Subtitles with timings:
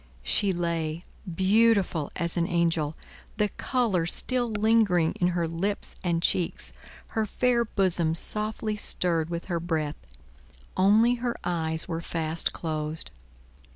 [0.23, 2.97] She lay, beautiful as an angel,
[3.37, 6.73] the color still lingering in her lips and cheeks,
[7.09, 9.97] her fair bosom softly stirred with her breath;
[10.75, 13.11] only her eyes were fast closed.